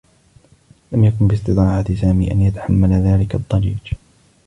لم 0.91 1.03
يكن 1.03 1.27
باستطاعة 1.27 1.93
سامي 1.95 2.31
أن 2.31 2.41
يتحمّل 2.41 2.89
ذلك 2.93 3.35
الضّجيج. 3.35 3.93